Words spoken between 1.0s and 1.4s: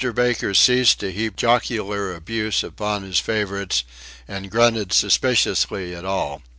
to heap